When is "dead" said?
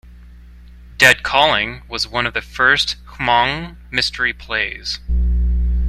0.97-1.21